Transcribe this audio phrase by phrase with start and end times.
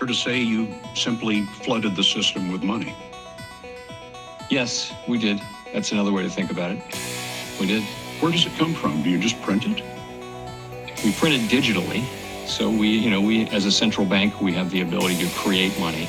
[0.00, 2.96] Or to say you simply flooded the system with money.
[4.50, 5.40] Yes, we did.
[5.72, 6.82] That's another way to think about it.
[7.60, 7.82] We did.
[8.20, 9.02] Where does it come from?
[9.02, 9.82] Do you just print it?
[11.04, 12.04] We print it digitally.
[12.46, 15.78] So we, you know, we as a central bank, we have the ability to create
[15.78, 16.08] money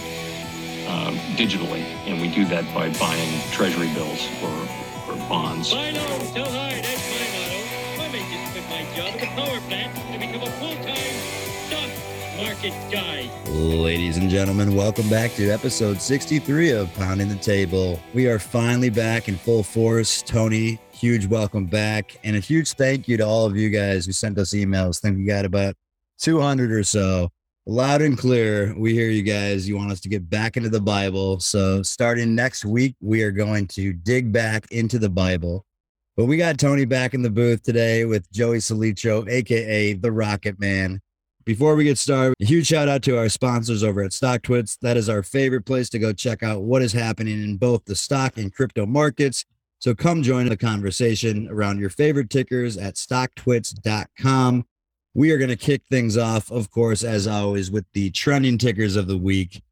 [0.88, 4.52] uh, digitally, and we do that by buying treasury bills or,
[5.08, 5.72] or bonds.
[5.74, 8.04] I know, so hard, that's my motto.
[8.04, 11.43] I may just quit my job at the power plant and become a full-time stock
[12.92, 13.30] guy.
[13.48, 18.02] Ladies and gentlemen, welcome back to episode 63 of Pounding the Table.
[18.14, 20.22] We are finally back in full force.
[20.22, 22.20] Tony, huge welcome back.
[22.26, 25.00] And a huge thank you to all of you guys who sent us emails.
[25.00, 25.76] I think we got about
[26.20, 27.30] 200 or so.
[27.66, 29.68] Loud and clear, we hear you guys.
[29.68, 31.40] You want us to get back into the Bible.
[31.40, 35.66] So, starting next week, we are going to dig back into the Bible.
[36.18, 40.60] But we got Tony back in the booth today with Joey Salicho, aka the Rocket
[40.60, 41.00] Man.
[41.46, 44.78] Before we get started, a huge shout out to our sponsors over at StockTwits.
[44.80, 47.96] That is our favorite place to go check out what is happening in both the
[47.96, 49.44] stock and crypto markets.
[49.80, 54.66] So come join the conversation around your favorite tickers at stocktwits.com.
[55.16, 58.96] We are going to kick things off, of course, as always, with the trending tickers
[58.96, 59.63] of the week.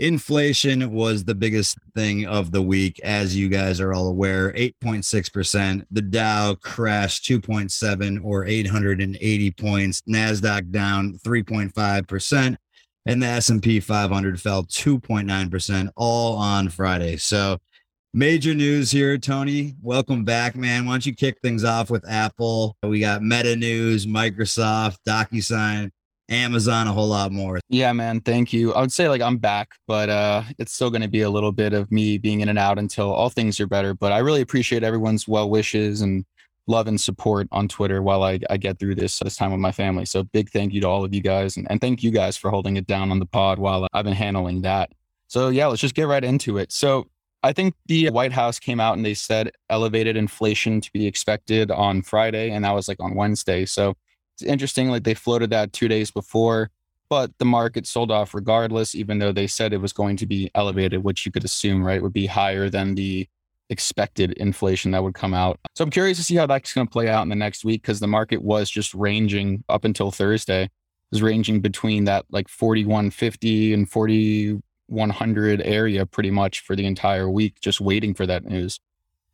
[0.00, 5.84] Inflation was the biggest thing of the week, as you guys are all aware 8.6%.
[5.90, 10.00] The Dow crashed 2.7 or 880 points.
[10.08, 12.56] NASDAQ down 3.5%.
[13.04, 17.18] And the S&P 500 fell 2.9% all on Friday.
[17.18, 17.58] So
[18.12, 19.76] Major news here, Tony.
[19.80, 20.84] Welcome back, man.
[20.84, 22.76] Why don't you kick things off with Apple?
[22.82, 25.92] We got Meta News, Microsoft, DocuSign,
[26.30, 27.60] Amazon, a whole lot more.
[27.68, 28.20] Yeah, man.
[28.20, 28.72] Thank you.
[28.72, 31.52] I would say like I'm back, but uh it's still going to be a little
[31.52, 33.94] bit of me being in and out until all things are better.
[33.94, 36.24] But I really appreciate everyone's well wishes and
[36.66, 39.72] love and support on Twitter while I, I get through this this time with my
[39.72, 40.04] family.
[40.06, 42.50] So big thank you to all of you guys and, and thank you guys for
[42.50, 44.92] holding it down on the pod while I've been handling that.
[45.26, 46.70] So yeah, let's just get right into it.
[46.70, 47.08] So
[47.42, 51.70] I think the White House came out and they said elevated inflation to be expected
[51.70, 53.64] on Friday, and that was like on Wednesday.
[53.64, 53.94] So
[54.40, 56.70] it's interesting, like they floated that two days before,
[57.08, 60.50] but the market sold off regardless, even though they said it was going to be
[60.54, 63.28] elevated, which you could assume, right, would be higher than the
[63.68, 65.58] expected inflation that would come out.
[65.74, 67.82] So I'm curious to see how that's going to play out in the next week
[67.82, 70.70] because the market was just ranging up until Thursday, it
[71.12, 77.60] was ranging between that like 4150 and 4100 area pretty much for the entire week,
[77.60, 78.80] just waiting for that news.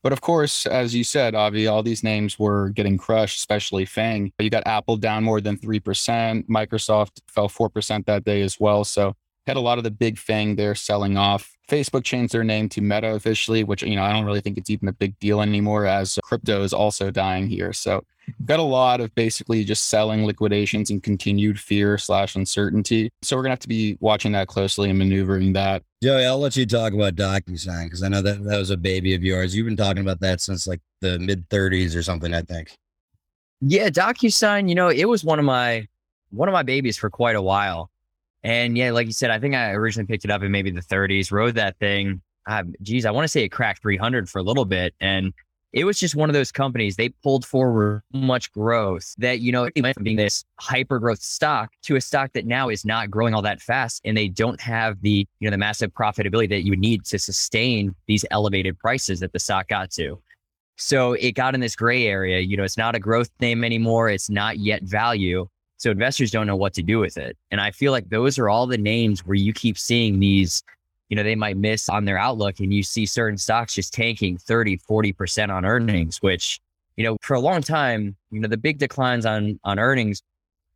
[0.06, 4.30] But of course, as you said, Avi, all these names were getting crushed, especially Fang.
[4.38, 6.46] You got Apple down more than 3%.
[6.46, 8.84] Microsoft fell 4% that day as well.
[8.84, 9.14] So
[9.48, 11.55] had a lot of the big Fang there selling off.
[11.68, 14.70] Facebook changed their name to Meta officially, which, you know, I don't really think it's
[14.70, 17.72] even a big deal anymore as crypto is also dying here.
[17.72, 18.04] So
[18.44, 23.10] got a lot of basically just selling liquidations and continued fear slash uncertainty.
[23.22, 25.82] So we're gonna have to be watching that closely and maneuvering that.
[26.02, 29.14] Joey, I'll let you talk about DocuSign because I know that that was a baby
[29.14, 29.56] of yours.
[29.56, 32.76] You've been talking about that since like the mid 30s or something, I think.
[33.60, 35.86] Yeah, DocuSign, you know, it was one of my
[36.30, 37.90] one of my babies for quite a while.
[38.46, 40.80] And yeah, like you said, I think I originally picked it up in maybe the
[40.80, 42.22] 30s, rode that thing.
[42.46, 44.94] Uh, geez, I want to say it cracked 300 for a little bit.
[45.00, 45.34] And
[45.72, 49.64] it was just one of those companies they pulled forward much growth that you know
[49.74, 53.10] it went from being this hyper growth stock to a stock that now is not
[53.10, 56.64] growing all that fast and they don't have the you know the massive profitability that
[56.64, 60.22] you need to sustain these elevated prices that the stock got to
[60.76, 64.08] so it got in this gray area you know it's not a growth name anymore
[64.08, 65.46] it's not yet value
[65.76, 68.48] so investors don't know what to do with it and i feel like those are
[68.48, 70.62] all the names where you keep seeing these
[71.08, 74.38] you know, they might miss on their outlook and you see certain stocks just tanking
[74.38, 76.60] 30, 40% on earnings, which,
[76.96, 80.22] you know, for a long time, you know, the big declines on on earnings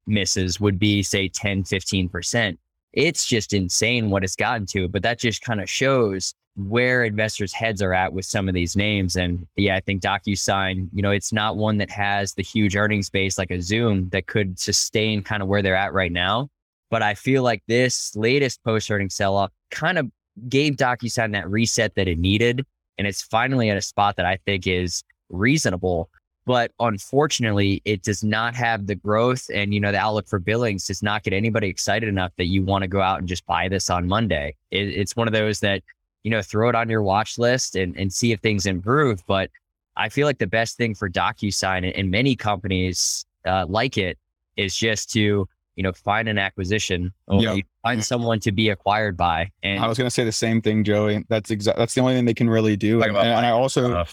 [0.07, 2.57] misses would be say 10, 15%.
[2.93, 6.35] It's just insane what it's gotten to, but that just kind of shows
[6.69, 9.17] where investors' heads are at with some of these names.
[9.17, 13.09] And yeah, I think DocuSign, you know, it's not one that has the huge earnings
[13.09, 16.49] base like a Zoom that could sustain kind of where they're at right now.
[16.91, 20.11] But I feel like this latest post earnings sell off kind of
[20.49, 22.65] gave DocuSign that reset that it needed.
[22.99, 26.11] And it's finally at a spot that I think is reasonable.
[26.47, 30.87] But unfortunately, it does not have the growth and, you know, the outlook for billings
[30.87, 33.69] does not get anybody excited enough that you want to go out and just buy
[33.69, 34.57] this on Monday.
[34.71, 35.83] It, it's one of those that,
[36.23, 39.25] you know, throw it on your watch list and, and see if things improve.
[39.27, 39.51] But
[39.97, 44.19] I feel like the best thing for DocuSign and many companies uh, like it
[44.57, 45.49] is just to
[45.81, 47.65] you know, find an acquisition or yep.
[47.83, 49.51] find someone to be acquired by.
[49.63, 51.25] And I was going to say the same thing, Joey.
[51.31, 53.03] That's exactly that's the only thing they can really do.
[53.03, 54.05] And, and, I also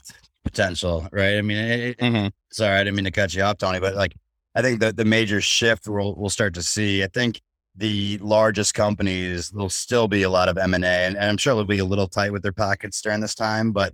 [0.45, 1.37] potential, right?
[1.37, 2.27] I mean, it, mm-hmm.
[2.51, 4.15] sorry, I didn't mean to cut you off, Tony, but like
[4.55, 7.03] I think the the major shift we'll we'll start to see.
[7.03, 7.41] I think
[7.77, 11.53] the largest companies, there'll still be a lot of M and A, and I'm sure
[11.55, 13.71] they'll be a little tight with their pockets during this time.
[13.71, 13.93] But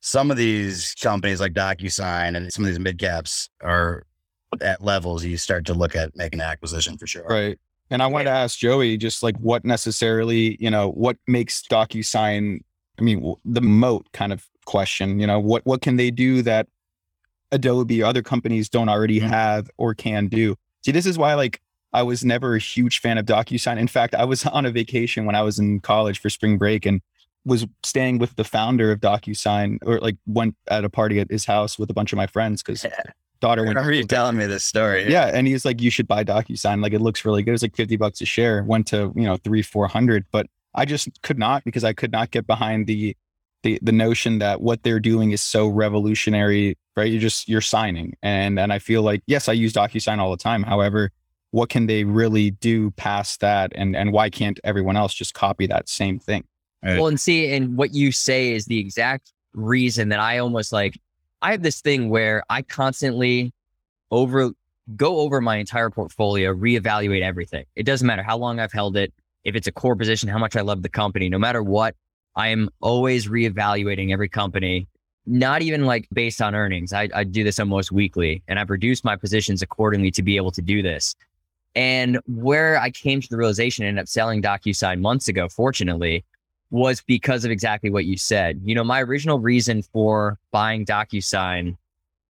[0.00, 4.04] some of these companies like DocuSign and some of these mid caps are
[4.62, 7.24] at levels you start to look at making an acquisition for sure.
[7.28, 7.58] Right.
[7.90, 12.60] And I wanted to ask Joey just like what necessarily, you know, what makes DocuSign,
[12.98, 16.66] I mean, the moat kind of question, you know, what, what can they do that
[17.52, 19.28] Adobe or other companies don't already Mhm.
[19.28, 20.54] have or can do?
[20.84, 21.60] See, this is why like
[21.92, 23.78] I was never a huge fan of DocuSign.
[23.78, 26.86] In fact, I was on a vacation when I was in college for spring break
[26.86, 27.00] and
[27.44, 31.46] was staying with the founder of DocuSign or like went at a party at his
[31.46, 32.84] house with a bunch of my friends because
[33.40, 35.10] daughter I went remember you telling me this story.
[35.10, 35.30] yeah.
[35.32, 36.82] And he's like you should buy docusign.
[36.82, 37.54] Like it looks really good.
[37.54, 38.62] It's like 50 bucks a share.
[38.62, 42.30] Went to you know three 400 but i just could not because i could not
[42.30, 43.16] get behind the
[43.64, 47.10] the the notion that what they're doing is so revolutionary right?
[47.10, 48.16] You're just you're signing.
[48.22, 50.62] And and i feel like yes i use docusign all the time.
[50.62, 51.10] However
[51.52, 55.66] what can they really do past that and and why can't everyone else just copy
[55.66, 56.44] that same thing
[56.82, 56.98] Right.
[56.98, 60.98] Well, and see, and what you say is the exact reason that I almost like
[61.42, 63.52] I have this thing where I constantly
[64.10, 64.52] over
[64.96, 67.64] go over my entire portfolio, reevaluate everything.
[67.76, 69.12] It doesn't matter how long I've held it,
[69.44, 71.94] if it's a core position, how much I love the company, no matter what,
[72.34, 74.88] I am always reevaluating every company,
[75.26, 76.92] not even like based on earnings.
[76.92, 80.50] I, I do this almost weekly and I've reduced my positions accordingly to be able
[80.52, 81.14] to do this.
[81.74, 86.24] And where I came to the realization, and ended up selling DocuSign months ago, fortunately,
[86.70, 88.60] was because of exactly what you said.
[88.64, 91.76] You know, my original reason for buying DocuSign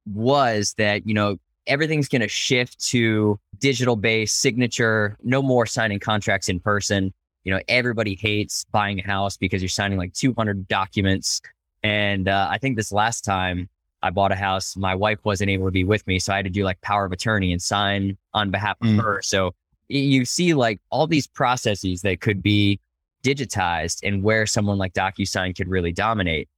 [0.07, 6.01] was that, you know, everything's going to shift to digital based signature, no more signing
[6.01, 7.13] contracts in person.
[7.45, 11.41] You know, everybody hates buying a house because you're signing like 200 documents.
[11.83, 13.69] And uh, I think this last time
[14.03, 16.19] I bought a house, my wife wasn't able to be with me.
[16.19, 19.03] So I had to do like power of attorney and sign on behalf of Mm.
[19.03, 19.21] her.
[19.23, 19.55] So
[19.89, 22.81] you see like all these processes that could be
[23.23, 26.49] digitized and where someone like DocuSign could really dominate.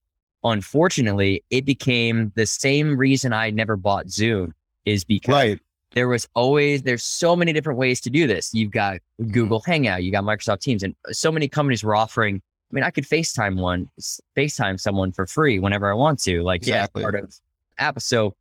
[0.44, 4.54] Unfortunately, it became the same reason I never bought Zoom
[4.84, 5.60] is because right
[5.92, 8.52] there was always there's so many different ways to do this.
[8.52, 8.98] You've got
[9.30, 12.42] Google Hangout, you got Microsoft Teams, and so many companies were offering.
[12.72, 13.90] I mean, I could FaceTime one,
[14.36, 16.42] FaceTime someone for free whenever I want to.
[16.42, 17.02] Like, Exactly.
[17.02, 17.34] yeah, part of
[17.78, 18.00] app.
[18.00, 18.34] So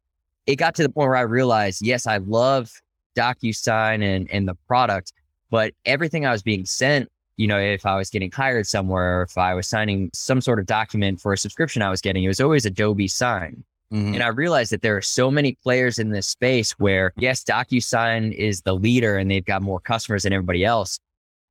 [0.47, 2.71] it got to the point where I realized, yes, I love
[3.15, 5.11] DocuSign and and the product,
[5.49, 9.23] but everything I was being sent, you know, if I was getting hired somewhere, or
[9.23, 12.29] if I was signing some sort of document for a subscription I was getting, it
[12.29, 13.63] was always Adobe Sign.
[13.91, 14.13] Mhm.
[14.13, 18.33] And I realized that there are so many players in this space where, yes, DocuSign
[18.33, 20.97] is the leader and they've got more customers than everybody else.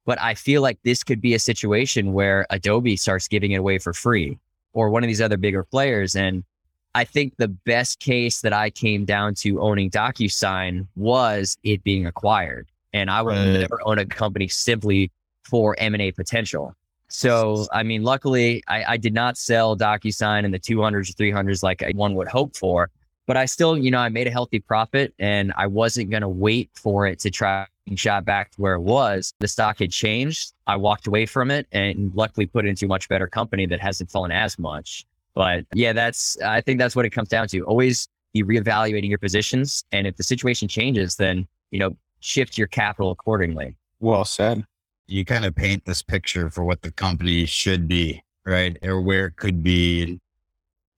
[0.06, 3.78] But I feel like this could be a situation where Adobe starts giving it away
[3.78, 4.38] for free
[4.72, 6.16] or one of these other bigger players.
[6.16, 6.42] And
[6.94, 12.06] I think the best case that I came down to owning DocuSign was it being
[12.06, 12.68] acquired.
[12.92, 13.60] And I would Right.
[13.60, 15.12] never own a company simply
[15.44, 16.74] for M&A potential.
[17.08, 21.62] So, I mean, luckily, I, I did not sell DocuSign in the 200s or 300s
[21.62, 22.90] like one would hope for,
[23.26, 26.28] but I still, you know, I made a healthy profit and I wasn't going to
[26.28, 27.66] wait for it to try
[27.98, 29.32] shot back to where it was.
[29.40, 30.52] The stock had changed.
[30.66, 33.80] I walked away from it and luckily put it into a much better company that
[33.80, 35.04] hasn't fallen as much.
[35.34, 37.60] But yeah, that's, I think that's what it comes down to.
[37.64, 39.84] Always be reevaluating your positions.
[39.92, 43.76] And if the situation changes, then, you know, shift your capital accordingly.
[44.00, 44.64] well said
[45.10, 48.78] you kind of paint this picture for what the company should be, right?
[48.82, 50.02] Or where it could be.
[50.04, 50.20] And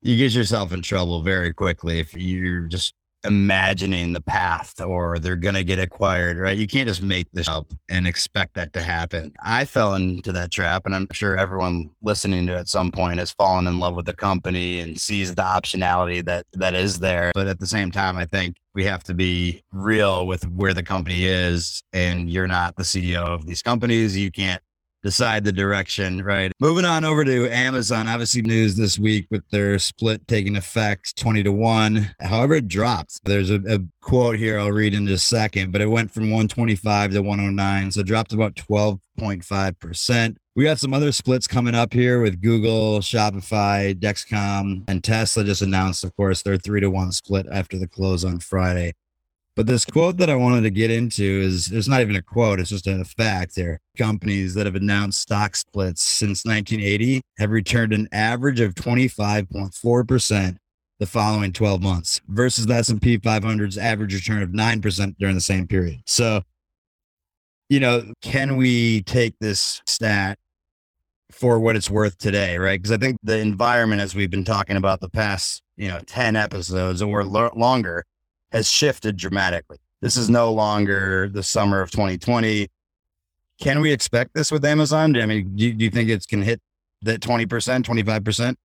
[0.02, 2.94] you get yourself in trouble very quickly if you're just
[3.25, 6.57] imagining the path or they're going to get acquired, right?
[6.57, 9.33] You can't just make this up and expect that to happen.
[9.43, 13.19] I fell into that trap, and I'm sure everyone listening to it at some point
[13.19, 17.33] has fallen in love with the company and sees the optionality that that is there.
[17.35, 20.83] But at the same time, I think we have to be real with where the
[20.83, 24.17] company is, and you're not the CEO of these companies.
[24.17, 24.62] You can't
[25.02, 26.52] decide the direction, right?
[26.61, 31.42] Moving on over to Amazon, obviously news this week with their split taking effect 20
[31.42, 32.14] to 1.
[32.21, 33.21] However, it dropped.
[33.25, 36.25] There's a, a quote here I'll read in just a second, but it went from
[36.25, 37.90] 125 to 109.
[37.90, 40.37] So dropped about 12.5%.
[40.54, 45.62] We got some other splits coming up here with Google, Shopify, Dexcom, and Tesla just
[45.62, 48.92] announced, of course, their three to one split after the close on Friday.
[49.54, 52.59] But this quote that I wanted to get into is it's not even a quote,
[52.59, 53.80] it's just a fact here.
[53.99, 60.56] Companies that have announced stock splits since 1980 have returned an average of 25.4%
[60.99, 65.66] the following 12 months versus the S&P 500's average return of 9% during the same
[65.66, 66.00] period.
[66.06, 66.42] So,
[67.68, 70.38] you know, can we take this stat
[71.30, 72.80] for what it's worth today, right?
[72.80, 76.37] Because I think the environment, as we've been talking about the past, you know, 10
[76.37, 78.04] episodes or lo- longer,
[78.52, 79.78] has shifted dramatically.
[80.00, 82.68] This is no longer the summer of 2020.
[83.61, 85.16] can we expect this with Amazon?
[85.16, 86.61] I mean, do, do you think it's can hit
[87.02, 88.56] that 20%, 25%?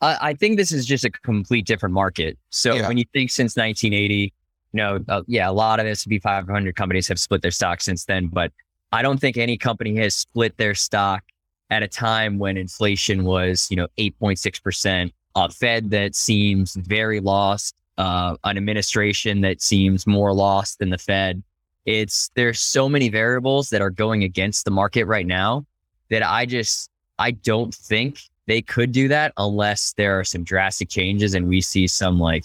[0.00, 2.38] I, I think this is just a complete different market.
[2.50, 2.86] So Yeah.
[2.88, 4.32] when you think since 1980, you
[4.72, 8.28] know, uh, yeah, a lot of S&P 500 companies have split their stock since then,
[8.28, 8.52] but
[8.92, 11.24] I don't think any company has split their stock
[11.70, 17.74] at a time when inflation was, you know, 8.6%, a Fed that seems very lost,
[17.98, 21.42] uh, an administration that seems more lost than the Fed.
[21.86, 25.66] It's there's so many variables that are going against the market right now
[26.10, 30.88] that I just I don't think they could do that unless there are some drastic
[30.88, 32.44] changes and we see some like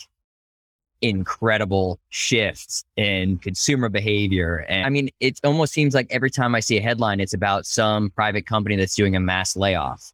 [1.02, 4.66] incredible shifts in consumer behavior.
[4.68, 7.66] And I mean, it almost seems like every time I see a headline, it's about
[7.66, 10.12] some private company that's doing a mass layoff.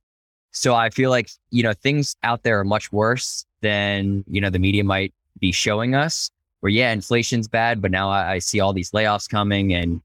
[0.51, 4.49] So I feel like, you know, things out there are much worse than, you know,
[4.49, 6.29] the media might be showing us.
[6.61, 9.73] Where, yeah, inflation's bad, but now I, I see all these layoffs coming.
[9.73, 10.01] And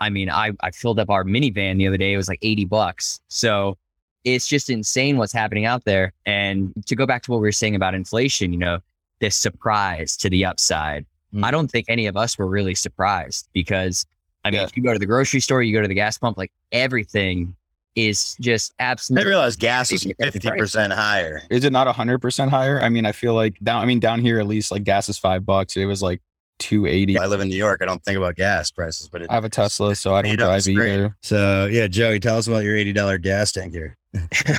[0.00, 2.12] I mean, I, I filled up our minivan the other day.
[2.12, 3.20] It was like 80 bucks.
[3.28, 3.76] So
[4.24, 6.12] it's just insane what's happening out there.
[6.24, 8.78] And to go back to what we were saying about inflation, you know,
[9.20, 11.04] this surprise to the upside.
[11.34, 11.44] Mm.
[11.44, 14.06] I don't think any of us were really surprised because
[14.44, 14.66] I mean, Yeah.
[14.66, 17.54] if you go to the grocery store, you go to the gas pump, like everything
[17.98, 19.26] is just absolutely.
[19.26, 20.32] I realize gas is Right.
[20.32, 21.42] 50% higher.
[21.50, 22.80] Is it not hundred percent higher?
[22.80, 23.82] I mean, I feel like down.
[23.82, 25.76] I mean, down here at least, like gas is five bucks.
[25.76, 26.20] It was like
[26.58, 27.18] two eighty.
[27.18, 27.80] I live in New York.
[27.82, 30.36] I don't think about gas prices, but it, I have a Tesla, so I don't
[30.36, 31.16] drive either.
[31.22, 33.96] so yeah, Joey, tell us about your $80 gas tank here.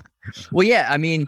[0.52, 1.26] Well, yeah, I mean,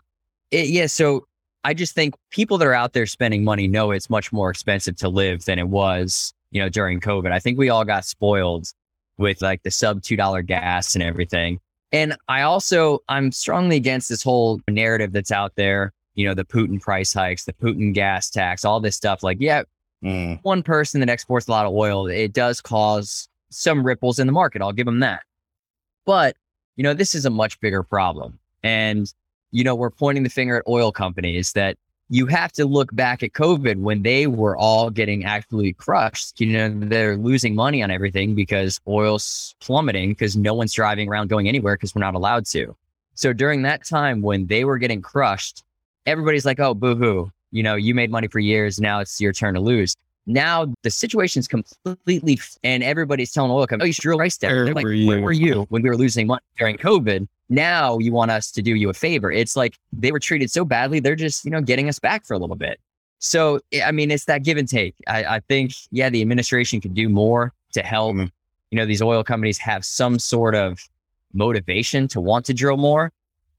[0.52, 0.86] it, yeah.
[0.86, 1.26] So
[1.64, 4.96] I just think people that are out there spending money know it's much more expensive
[4.98, 7.32] to live than it was, you know, during COVID.
[7.32, 8.68] I think we all got spoiled
[9.18, 11.60] with like the sub two dollar gas and everything.
[11.92, 15.94] And I also I'm strongly against this whole narrative that's out there.
[16.16, 19.24] You know, the Putin price hikes, the Putin gas tax, all this stuff.
[19.24, 19.64] Like, yeah,
[20.04, 20.40] Mm.
[20.42, 24.34] one person that exports a lot of oil, it does cause some ripples in the
[24.34, 24.60] market.
[24.60, 25.22] I'll give them that.
[26.08, 26.36] But,
[26.76, 28.40] you know, this is a much bigger problem.
[28.64, 29.14] And,
[29.52, 31.78] you know, we're pointing the finger at oil companies that
[32.12, 36.42] you have to look back at COVID when they were all getting absolutely crushed.
[36.42, 41.30] You know, they're losing money on everything because oil's plummeting because no one's driving around
[41.30, 42.76] going anywhere because we're not allowed to.
[43.16, 45.64] So during that time when they were getting crushed,
[46.06, 47.32] everybody's like, oh, boo hoo.
[47.50, 48.78] You know, you made money for years.
[48.78, 49.96] Now it's your turn to lose.
[50.28, 54.38] Now the situation's completely, f- and everybody's telling oil companies, oh, you should drill rice
[54.38, 57.28] They're like, were where you?" were you when we were losing money during COVID?
[57.50, 59.32] Now you want us to do you a favor.
[59.32, 61.00] It's like they were treated so badly.
[61.00, 62.80] They're just, you know, getting us back for a little bit.
[63.20, 64.96] So, I- mean, it's that give and take.
[65.08, 68.32] I, I think, yeah, the administration could do more to help, Mhm.
[68.72, 70.80] you know, these oil companies have some sort of
[71.34, 73.12] motivation to want to drill more.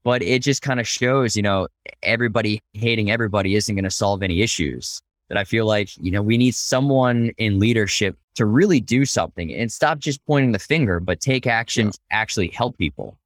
[0.03, 1.67] But it just kind of shows, you know,
[2.01, 5.01] everybody hating everybody isn't going to solve any issues.
[5.29, 9.53] That I feel like, you know, we need someone in leadership to really do something
[9.53, 13.17] and stop just pointing the finger, but take action to actually help people.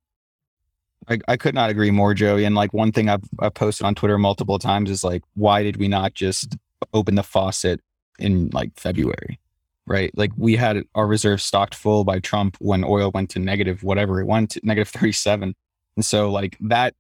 [1.10, 2.44] I, I could not agree more, Joey.
[2.44, 5.78] And like one thing I've, I've posted on Twitter multiple times is like, why did
[5.78, 6.58] we not just
[6.94, 7.82] open the faucet
[8.20, 9.40] in like February?
[9.86, 10.12] Right.
[10.18, 14.20] Like we had our reserves stocked full by Trump when oil went to negative, whatever
[14.20, 15.56] it went to negative 37.
[15.96, 16.94] And so like that,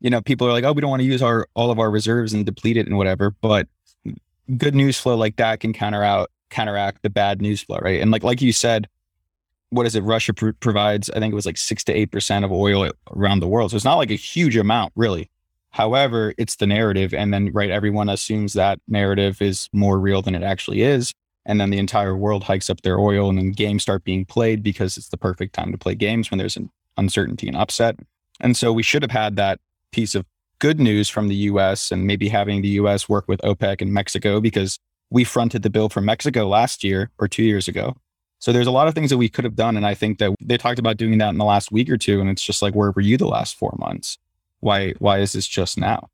[0.00, 1.88] you know, people are like, oh, we don't want to use our all of our
[1.88, 3.30] reserves and deplete it and whatever.
[3.30, 3.68] But
[4.56, 8.00] good news flow like that can counter out counteract the bad news flow, right?
[8.00, 8.88] And like like you said,
[9.70, 10.02] what is it?
[10.02, 13.40] Russia pr- provides, I think it was like six to eight percent of oil around
[13.40, 13.70] the world.
[13.70, 15.30] So it's not like a huge amount, really.
[15.70, 20.34] However, it's the narrative, and then right, everyone assumes that narrative is more real than
[20.34, 21.14] it actually is,
[21.46, 24.62] and then the entire world hikes up their oil, and then games start being played
[24.62, 26.68] because it's the perfect time to play games when there's an
[26.98, 27.96] uncertainty and upset.
[28.40, 29.60] And so we should have had that
[29.92, 30.26] piece of
[30.62, 31.90] good news from the U.S.
[31.90, 33.08] and maybe having the U.S.
[33.08, 34.78] work with OPEC and Mexico because
[35.10, 37.96] we fronted the bill for Mexico last year or two years ago.
[38.38, 39.76] So there's a lot of things that we could have done.
[39.76, 42.20] And I think that they talked about doing that in the last week or two.
[42.20, 44.18] And it's just like, where were you the last four months?
[44.60, 46.08] Why, why is this just now?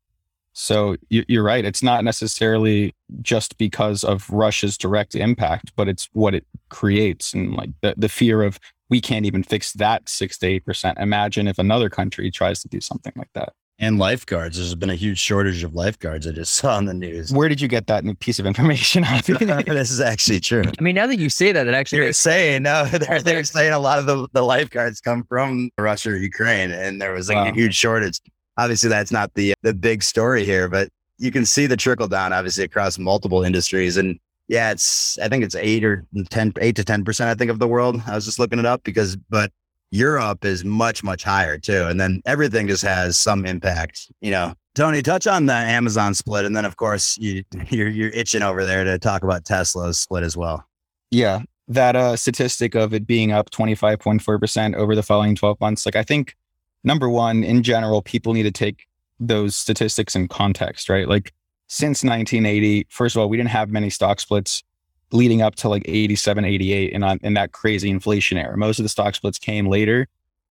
[0.53, 1.63] So you- you're right.
[1.63, 7.35] It's not necessarily just because of Russia's direct impact, but it's what it creates.
[7.35, 10.97] And like the, the fear of we can't even fix that six to eight percent.
[10.97, 13.53] Imagine if another country tries to do something like that.
[13.81, 14.57] And lifeguards.
[14.57, 16.27] There's been a huge shortage of lifeguards.
[16.27, 17.31] I just saw on the news.
[17.31, 19.03] Where did you get that piece of information?
[19.25, 20.63] this is actually true.
[20.77, 23.71] I mean, now that you say that, it actually They're saying no, they're, they're saying
[23.71, 27.37] a lot of the, the lifeguards come from Russia or Ukraine, and there was like
[27.37, 27.49] Wow.
[27.51, 28.19] a huge shortage.
[28.57, 32.33] Obviously, that's not the the big story here, but you can see the trickle down
[32.33, 33.95] obviously across multiple industries.
[33.95, 34.19] And
[34.49, 37.29] yeah, it's I think it's eight or ten, eight to ten percent.
[37.29, 38.01] I think of the world.
[38.07, 39.51] I was just looking it up because, but
[39.91, 44.11] Europe is much much higher too, and then everything just has some impact.
[44.21, 48.09] You know, Tony, touch on the Amazon split, and then of course you you're you're
[48.09, 50.65] itching over there to talk about Tesla's split as well.
[51.11, 51.41] Yeah.
[51.67, 56.03] that uh, statistic of it being up 25.4% over the following 12 months, like I
[56.03, 56.35] think
[56.83, 58.87] number one, in general, people need to take
[59.19, 61.07] those statistics in context, right?
[61.07, 61.33] Like
[61.67, 64.63] since 1980, first of all, we didn't have many stock splits
[65.11, 68.57] leading up to like 87, 88 in, in that crazy inflation era.
[68.57, 70.07] Most of the stock splits came later.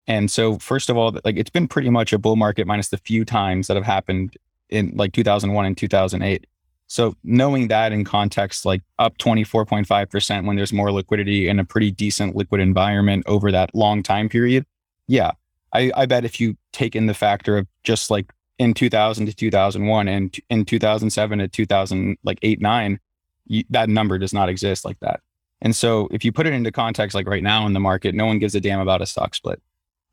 [0.06, 2.98] And so, first of all, like it's been pretty much a bull market minus the
[2.98, 4.36] few times that have happened
[4.68, 6.46] in like 2001 and 2008.
[6.88, 11.90] So, knowing that in context, like up 24.5% when there's more liquidity in a pretty
[11.90, 14.66] decent liquid environment over that long time period.
[15.06, 15.32] Yeah.
[15.72, 19.34] I, I bet if you take in the factor of just like in 2000 to
[19.34, 23.00] 2001 and in 2007 to 2000, like eight, nine,
[23.46, 25.20] you, that number does not exist like that.
[25.60, 28.26] And so if you put it into context, like right now in the market, no
[28.26, 29.62] one gives a damn about a stock split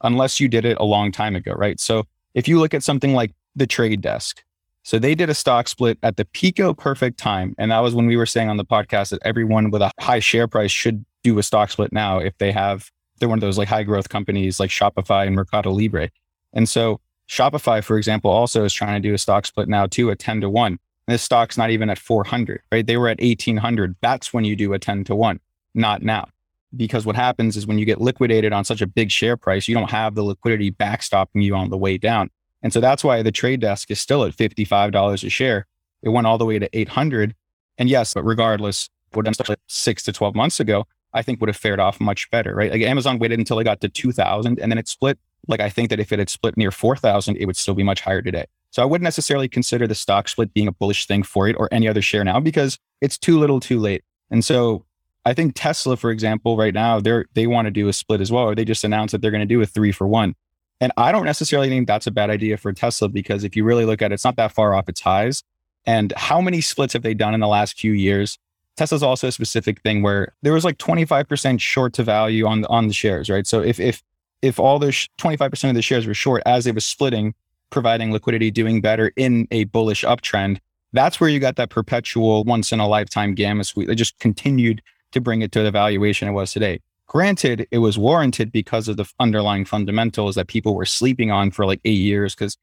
[0.02, 1.80] unless you did it a long time ago, right?
[1.80, 4.44] So if you look at something like the trade desk,
[4.84, 7.54] so they did a stock split at the Pico perfect time.
[7.58, 10.20] And that was when we were saying on the podcast that everyone with a high
[10.20, 13.58] share price should do a stock split now if they have, they're one of those
[13.58, 16.10] like high growth companies like Shopify and Mercado Libre.
[16.54, 20.10] And so Shopify, for example, also is trying to do a stock split now too,
[20.10, 20.80] a 10 to 1.
[21.10, 22.86] This stock's not even at 400, right?
[22.86, 23.96] They were at 1800.
[24.02, 25.40] That's when you do a 10 to 1,
[25.74, 26.28] not now.
[26.76, 29.74] Because what happens is when you get liquidated on such a big share price, you
[29.74, 32.30] don't have the liquidity backstopping you on the way down.
[32.62, 35.66] And so that's why the trade desk is still at $55 a share.
[36.04, 37.34] It went all the way to 800.
[37.78, 39.34] And yes, but regardless, what done
[39.68, 42.72] six to 12 months ago, I think would have fared off much better, right?
[42.72, 45.18] Like Amazon waited until it got to 2000 and then it split.
[45.48, 48.02] Like I think that if it had split near 4000, it would still be much
[48.02, 48.46] higher today.
[48.72, 51.70] So I wouldn't necessarily consider the stock split being a bullish thing for it or
[51.72, 54.04] any other share now because it's too little too late.
[54.30, 54.86] And so
[55.26, 58.32] I think Tesla, for example, right now, they're they want to do a split as
[58.32, 60.36] well, or they just announced that they're going to do a three for one.
[60.82, 63.86] And I don't necessarily think that's a bad idea for Tesla because if you really
[63.86, 65.44] look at it, it's not that far off its highs.
[65.86, 68.38] And how many splits have they done in the last few years?
[68.78, 72.88] Tesla's also a specific thing where there was like 25% short to value on on
[72.88, 73.46] the shares, right?
[73.46, 74.02] So if if
[74.42, 77.34] if all the 25% of the shares were short as it was splitting,
[77.70, 80.58] providing liquidity, doing better in a bullish uptrend,
[80.94, 84.82] that's where you got that perpetual once in a lifetime gamma sweep that just continued
[85.12, 86.80] to bring it to the valuation it was today.
[87.08, 91.66] Granted, it was warranted because of the underlying fundamentals that people were sleeping on for
[91.66, 92.58] like eight years because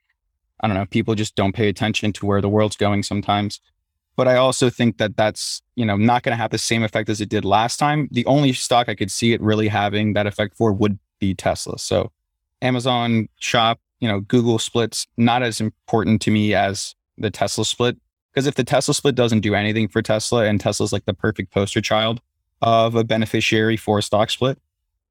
[0.60, 3.60] I don't know, people just don't pay attention to where the world's going sometimes.
[4.16, 7.10] But I also think that that's, you know, not going to have the same effect
[7.10, 8.08] as it did last time.
[8.10, 11.78] The only stock I could see it really having that effect for would be Tesla.
[11.78, 12.12] So
[12.62, 17.96] Amazon, Shop, you know, Google splits not as important to me as the Tesla split.
[18.32, 21.52] Because if the Tesla split doesn't do anything for Tesla and Tesla's like the perfect
[21.52, 22.20] poster child
[22.60, 24.58] of a beneficiary for a stock split,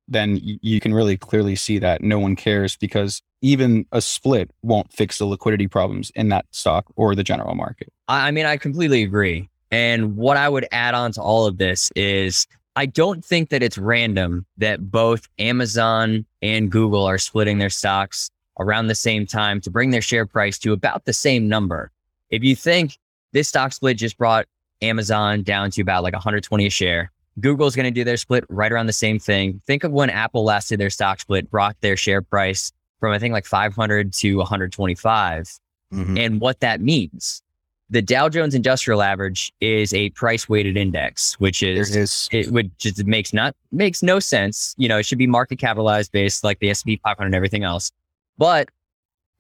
[0.08, 4.91] then you can really clearly see that no one cares because even a split won't
[4.93, 7.91] fix the liquidity problems in that stock or the general market.
[8.08, 9.50] I mean, I completely agree.
[9.71, 12.45] And what I would add on to all of this is
[12.76, 18.30] I don't think that it's random that both Amazon and Google are splitting their stocks
[18.60, 21.91] around the same time to bring their share price to about the same number.
[22.30, 22.98] If you think
[23.32, 24.48] this stock split just brought
[24.82, 28.72] Amazon down to about like 120 a share, Google's going to do their split right
[28.72, 29.62] around the same thing.
[29.68, 33.20] Think of when Apple last did their stock split, brought their share price from I
[33.20, 35.60] think like 500 to 125,
[35.94, 36.18] mm-hmm.
[36.18, 37.41] and what that means
[37.89, 42.30] the Dow Jones Industrial Average is a price weighted index, which is, is.
[42.32, 44.74] it would just makes not makes no sense.
[44.78, 47.91] You know, it should be market capitalized based like the S&P 500 and everything else.
[48.38, 48.69] But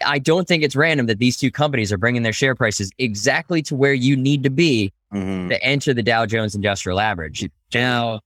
[0.05, 3.61] I don't think it's random that these two companies are bringing their share prices exactly
[3.63, 5.49] to where you need to be mm-hmm.
[5.49, 7.49] to enter the Dow Jones Industrial Average.
[7.73, 8.21] Now,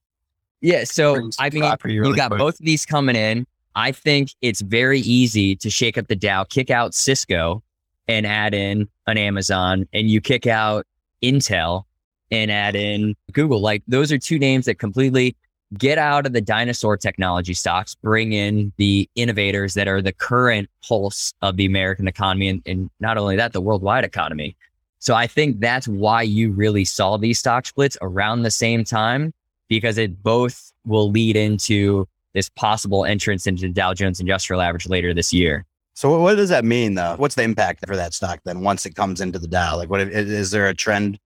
[0.60, 2.38] yeah, so I mean, you got quick.
[2.38, 3.46] both of these coming in.
[3.74, 7.62] I think it's very easy to shake up the Dow, kick out Cisco,
[8.08, 10.86] and add in an Amazon and you kick out
[11.22, 11.84] Intel
[12.30, 13.60] and add in Google.
[13.60, 15.36] Like those are two names that completely
[15.78, 20.68] get out of the dinosaur technology stocks, bring in the innovators that are the current
[20.86, 24.56] pulse of the American economy and, and not only that, the worldwide economy.
[24.98, 29.32] So I think that's why you really saw these stock splits around the same time
[29.68, 34.88] because it both will lead into this possible entrance into the Dow Jones Industrial Average
[34.88, 35.64] later this year.
[35.94, 37.14] So what does that mean though?
[37.16, 39.76] What's the impact for that stock then once it comes into the Dow?
[39.76, 41.18] Like what is there a trend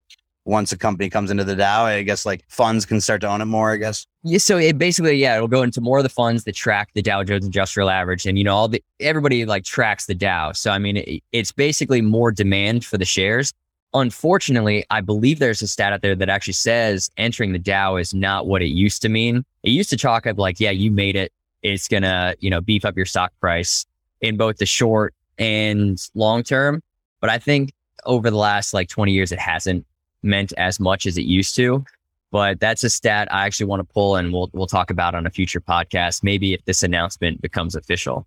[0.45, 1.85] once a company comes into the Dow?
[1.85, 4.07] I guess like funds can start to own it more, I guess.
[4.23, 7.03] Yeah, so it basically yeah, it'll go into more of the funds that track the
[7.03, 10.53] Dow Jones Industrial Average and you know all the everybody like tracks the Dow.
[10.53, 13.53] So I mean it, it's basically more demand for the shares.
[13.93, 18.13] Unfortunately, I believe there's a stat out there that actually says entering the Dow is
[18.13, 19.45] not what it used to mean.
[19.63, 21.33] It used to chalk up like, yeah, you made it.
[21.63, 23.87] It's gonna, you know, beef up your stock price
[24.21, 26.83] in both the short and long term.
[27.21, 27.73] But I think
[28.05, 29.87] over the last like 20 years, it hasn't
[30.25, 31.85] meant as much as it used to.
[32.31, 35.27] But that's a stat I actually want to pull and we'll we'll talk about on
[35.27, 38.27] a future podcast, maybe if this announcement becomes official.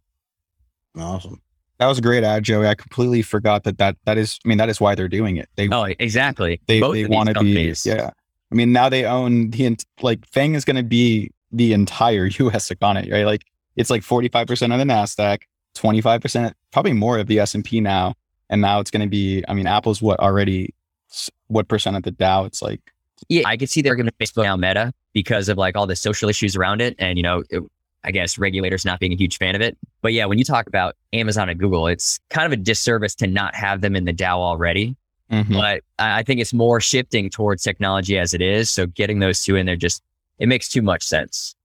[0.97, 1.41] Awesome.
[1.79, 2.67] That was a great add, Joey.
[2.67, 4.39] I completely forgot that that that is.
[4.43, 5.49] I mean, that is why they're doing it.
[5.55, 6.59] They Oh, exactly.
[6.67, 7.73] they Both they want to be.
[7.83, 8.11] Yeah.
[8.51, 12.71] I mean, now they own the like Fang is going to be the entire U.S.
[12.71, 13.25] economy, right?
[13.25, 13.43] Like
[13.75, 15.41] it's like forty five percent of the Nasdaq,
[15.75, 18.15] twenty five percent, probably more of the S and P now,
[18.49, 19.43] and now it's going to be.
[19.47, 20.73] I mean, Apple's what already?
[21.17, 22.45] S- What percent of the Dow?
[22.45, 22.81] It's like
[23.29, 25.95] Yeah, I could see they're going to Facebook now Meta because of like all the
[25.95, 27.61] social issues around it, and you know, it,
[28.03, 29.77] I guess regulators not being a huge fan of it.
[30.01, 33.27] But yeah, when you talk about Amazon and Google, it's kind of a disservice to
[33.27, 34.95] not have them in the Dow already.
[35.31, 35.51] mhm.
[35.53, 38.69] But I I think it's more shifting towards technology as it is.
[38.69, 40.03] So getting those two in there just
[40.39, 41.55] it makes too much sense.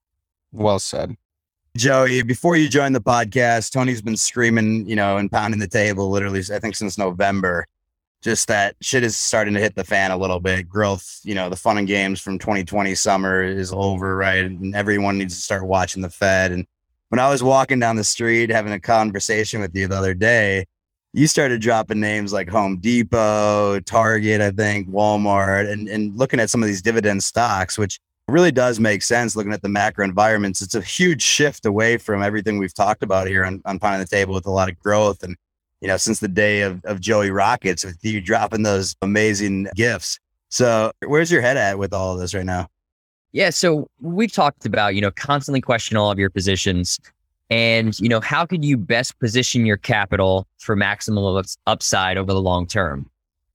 [0.52, 1.16] well said.
[1.76, 6.10] Joey, before you joined the podcast, Tony's been screaming, you know, and pounding the table
[6.10, 7.66] literally, I think since November.
[8.22, 10.68] Just that shit is starting to hit the fan a little bit.
[10.68, 14.44] Growth, you know, the fun and games from 2020 summer is over, right?
[14.44, 16.52] And everyone needs to start watching the Fed.
[16.52, 16.66] And
[17.08, 20.66] when I was walking down the street having a conversation with you the other day,
[21.12, 26.48] you started dropping names like Home Depot, Target, I think, Walmart, and, and looking at
[26.48, 30.62] some of these dividend stocks, which really does make sense looking at the macro environments.
[30.62, 34.06] It's a huge shift away from everything we've talked about here on, on Pounding the
[34.06, 35.22] Table with a lot of growth.
[35.22, 35.36] And,
[35.82, 40.18] you know, since the day of, of Joey Rockets with you dropping those amazing gifts.
[40.48, 42.68] So where's your head at with all of this right now?
[43.32, 47.00] Yeah, so we've talked about, you know, constantly question all of your positions
[47.50, 52.40] and, you know, how could you best position your capital for maximum upside over the
[52.40, 53.10] long term?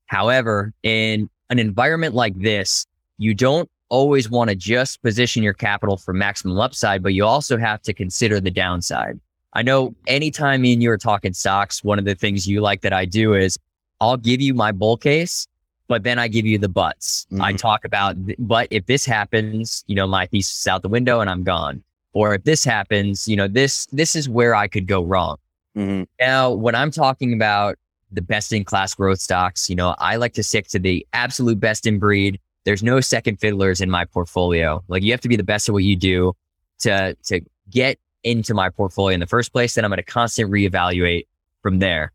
[0.05, 2.85] However, in an environment like this,
[3.17, 7.57] you don't always want to just position your capital for maximum upside, but you also
[7.57, 9.19] have to consider the downside.
[9.57, 12.81] I know anytime me and you are talking stocks, one of the things you like
[12.81, 13.57] that I do is
[13.99, 15.47] I'll give you my bull case,
[15.87, 17.25] but then I give you the buts.
[17.41, 17.57] I Mhm.
[17.57, 21.29] talk about, but if this happens, you know, my thesis is out the window and
[21.29, 21.83] I'm gone.
[22.13, 25.37] Or if this happens, you know, this this is where I could go wrong.
[25.75, 26.03] Mm-hmm.
[26.19, 27.77] Now, when I'm talking about
[28.11, 31.59] the best in class growth stocks, you know, I like to stick to the absolute
[31.59, 32.39] best in breed.
[32.65, 34.83] There's no second fiddlers in my portfolio.
[34.87, 36.33] Like you have to be the best at what you do
[36.81, 37.41] to to
[37.71, 39.75] get into my portfolio in the first place.
[39.75, 41.27] Then I'm going to constantly reevaluate
[41.61, 42.11] from there.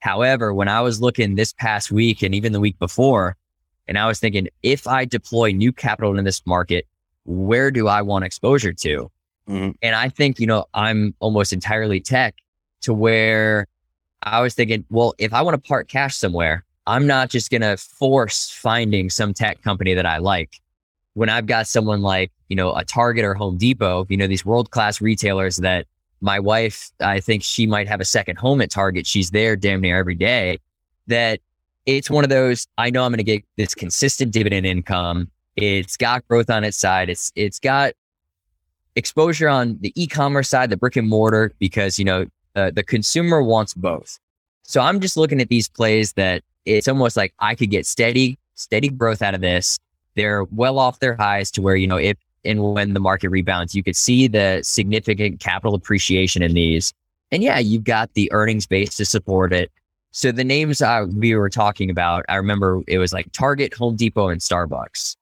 [0.00, 3.36] However, when I was looking this past week and even the week before,
[3.88, 6.86] and I was thinking, if I deploy new capital in this market,
[7.24, 9.10] where do I want exposure to?
[9.48, 9.74] Mhm.
[9.82, 12.36] And I think, you know, I'm almost entirely tech
[12.82, 13.66] to where
[14.22, 17.62] I was thinking, well, if I want to park cash somewhere, I'm not just going
[17.62, 20.60] to force finding some tech company that I like.
[21.16, 24.44] When I've got someone like, you know, a Target or Home Depot, you know, these
[24.44, 25.86] world class retailers that
[26.20, 29.06] my wife, I think she might have a second home at Target.
[29.06, 30.58] She's there damn near every day.
[31.06, 31.40] That
[31.86, 35.30] it's one of those, I know I'm going to get this consistent dividend income.
[35.56, 37.08] It's got growth on its side.
[37.08, 37.94] It's, it's got
[38.94, 42.26] exposure on the e-commerce side, the brick and mortar, because, you know,
[42.56, 44.18] uh, the consumer wants both.
[44.64, 48.38] So I'm just looking at these plays that it's almost like I could get steady,
[48.54, 49.78] steady growth out of this.
[50.16, 53.74] They're well off their highs to where, you know, if and when the market rebounds,
[53.74, 56.92] you could see the significant capital appreciation in these.
[57.32, 59.70] And yeah, you've got the earnings base to support it.
[60.12, 63.96] So the names uh, we were talking about, I remember it was like Target, Home
[63.96, 65.16] Depot, and Starbucks.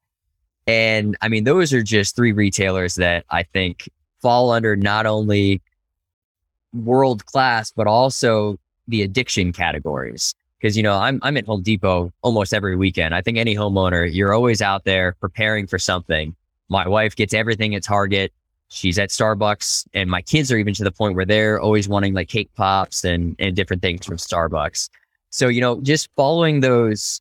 [0.66, 3.88] And I mean, those are just three retailers that I think
[4.22, 5.61] fall under not only
[6.72, 10.35] world class, but also the addiction categories.
[10.64, 13.14] Because, you know, I'm, I'm at Home Depot almost every weekend.
[13.14, 16.35] I think any homeowner, you're always out there preparing for something.
[16.70, 18.33] My wife gets everything at Target.
[18.68, 22.14] She's at Starbucks, and my kids are even to the point where they're always wanting
[22.14, 24.88] like cake pops and, and different things from Starbucks.
[25.29, 27.20] So, you know, just following those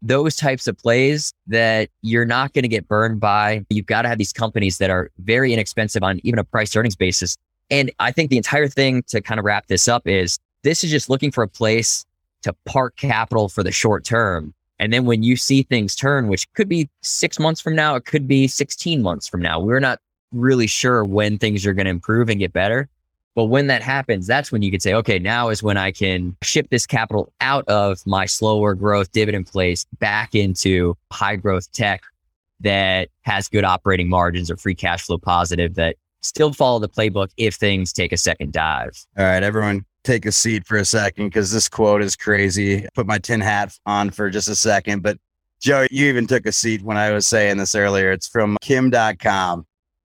[0.00, 3.66] those types of plays that you're not going to get burned by.
[3.68, 6.94] You've got to have these companies that are very inexpensive on even a price earnings
[6.94, 7.36] basis.
[7.68, 10.92] And I think the entire thing to kind of wrap this up is this is
[10.92, 12.06] just looking for a place
[12.46, 14.54] to park capital for the short term.
[14.78, 18.04] And then when you see things turn, which could be six months from now, it
[18.04, 19.98] could be 16 months from now, we're not
[20.32, 22.88] really sure when things are going to improve and get better.
[23.34, 26.36] But when that happens, that's when you could say, okay, now is when I can
[26.42, 32.02] ship this capital out of my slower growth dividend place back into high growth tech
[32.60, 37.28] that has good operating margins or free cash flow positive that still follow the playbook
[37.36, 38.96] if things take a second dive.
[39.18, 42.86] All right, everyone, take a seat for a second because this quote is crazy.
[42.94, 45.02] Put my tin hat on for just a second.
[45.02, 45.18] But
[45.60, 48.12] Joe, you even took a seat when I was saying this earlier.
[48.12, 49.64] It's from Kim Dotcom.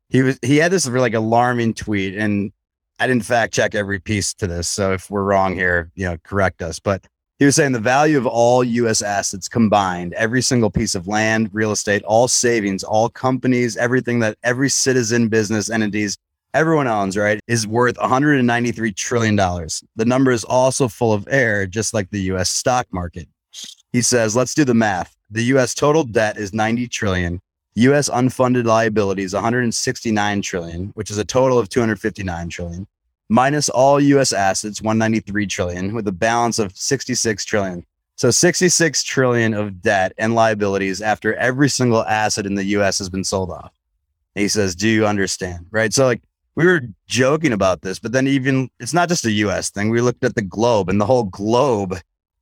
[0.09, 2.51] He was he had this really alarming tweet, and
[2.99, 4.67] I didn't fact check every piece to this.
[4.67, 6.79] So if we're wrong here, you know, correct us.
[6.79, 7.05] But
[7.39, 11.49] He was saying the value of all US assets combined, every single piece of land,
[11.53, 16.17] real estate, all savings, all companies, everything that every citizen, business entities,
[16.53, 19.83] everyone owns, right, is worth 193 trillion dollars.
[19.95, 23.27] The number is also full of air, just like the US stock market.
[23.91, 25.15] He says, let's do the math.
[25.29, 27.41] The US total debt is 90 trillion.
[27.75, 32.87] US unfunded liabilities 169 trillion, which is a total of 259 trillion,
[33.29, 37.85] minus all US assets 193 trillion with a balance of 66 trillion.
[38.17, 43.09] So 66 trillion of debt and liabilities after every single asset in the US has
[43.09, 43.71] been sold off.
[44.35, 45.93] he says, "Do you understand?" Right?
[45.93, 46.21] So like
[46.61, 49.89] we were joking about this, but then even it's not just a US thing.
[49.89, 51.97] We looked at the globe and the whole globe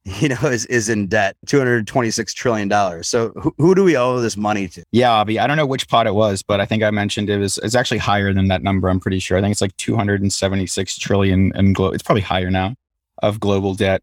[0.19, 3.03] you know, is, is in debt, $226 trillion.
[3.03, 4.83] So who, who do we owe this money to?
[4.91, 7.37] Yeah, Avi, I don't know which pot it was, but I think I mentioned it
[7.37, 8.89] was it's actually higher than that number.
[8.89, 9.37] I'm pretty sure.
[9.37, 12.75] I think it's like 276 trillion and glo- it's probably higher now
[13.21, 14.01] of global debt.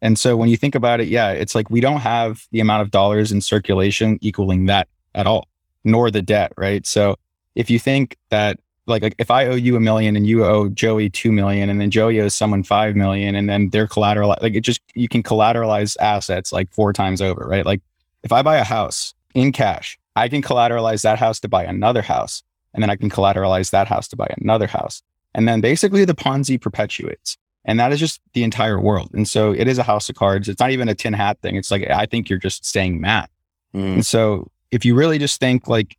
[0.00, 2.82] And so when you think about it, yeah, it's like we don't have the amount
[2.82, 5.48] of dollars in circulation equaling that at all,
[5.82, 6.86] nor the debt, right?
[6.86, 7.16] So
[7.56, 10.68] if you think that like, like if I owe you a million and you owe
[10.68, 14.54] Joey two million, and then Joey owes someone five million, and then they're collateral, like
[14.54, 17.66] it just you can collateralize assets like four times over, right?
[17.66, 17.82] Like
[18.22, 22.02] if I buy a house in cash, I can collateralize that house to buy another
[22.02, 22.42] house,
[22.74, 25.02] and then I can collateralize that house to buy another house,
[25.34, 27.36] and then basically the Ponzi perpetuates.
[27.64, 29.10] And that is just the entire world.
[29.12, 30.48] And so it is a house of cards.
[30.48, 31.54] It's not even a tin hat thing.
[31.54, 33.28] It's like, I think you're just saying math.
[33.74, 33.94] Mm.
[33.94, 35.98] And so if you really just think like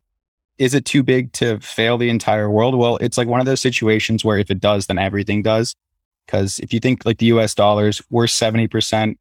[0.60, 2.74] is it too big to fail the entire world?
[2.74, 5.74] Well, it's like one of those situations where if it does, then everything does.
[6.26, 9.16] Because if you think like the US dollars, we're 70%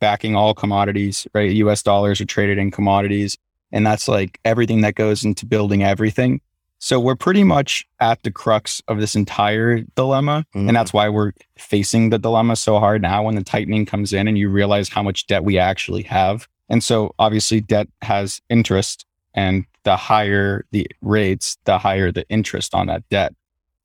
[0.00, 1.50] backing all commodities, right?
[1.50, 3.38] US dollars are traded in commodities.
[3.72, 6.42] And that's like everything that goes into building everything.
[6.78, 10.44] So we're pretty much at the crux of this entire dilemma.
[10.54, 10.68] Mhm.
[10.68, 14.28] And that's why we're facing the dilemma so hard now when the tightening comes in
[14.28, 16.46] and you realize how much debt we actually have.
[16.68, 22.74] And so obviously debt has interest and the higher the rates, the higher the interest
[22.74, 23.34] on that debt.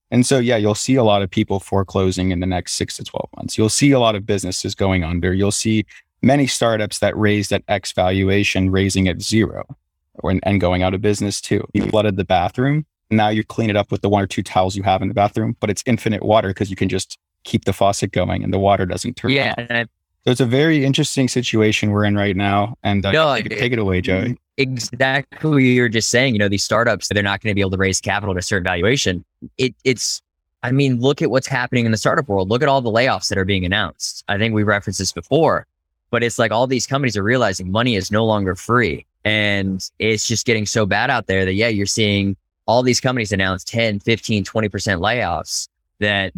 [0.10, 3.04] And so, yeah, you'll see a lot of people foreclosing in the next six to
[3.04, 3.58] 12 months.
[3.58, 5.34] You'll see a lot of businesses going under.
[5.34, 5.86] You'll see
[6.22, 9.66] many startups that raised at X valuation raising at zero
[10.16, 11.64] or, and going out of business too.
[11.74, 12.86] You flooded the bathroom.
[13.12, 15.14] Now you clean it up with the one or two towels you have in the
[15.14, 18.60] bathroom, but it's infinite water because you can just keep the faucet going and the
[18.60, 19.58] water doesn't turn Yeah, off.
[19.58, 19.86] and I
[20.28, 22.76] So it's a very interesting situation we're in right now.
[22.84, 24.38] And uh, No, take, it- take it away, Joey.
[24.58, 26.34] exactly what you're just saying.
[26.36, 28.42] You know, these startups, they're not going to be able to raise capital at a
[28.42, 29.24] certain valuation.
[29.58, 30.22] It, it's,
[30.64, 32.50] I mean, look at what's happening in the startup world.
[32.50, 34.26] Look at all the layoffs that are being announced.
[34.28, 35.66] I think we referenced this before,
[36.12, 39.06] but it's like all these companies are realizing money is no longer free.
[39.24, 42.36] And it's just getting so bad out there that, yeah, you're seeing
[42.66, 45.70] all these companies announce 10, 15, 20% layoffs
[46.02, 46.34] that